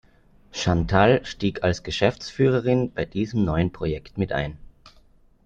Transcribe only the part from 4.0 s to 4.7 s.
mit ein.